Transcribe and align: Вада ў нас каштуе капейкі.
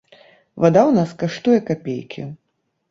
Вада 0.65 0.81
ў 0.85 0.91
нас 1.01 1.13
каштуе 1.21 1.59
капейкі. 1.71 2.21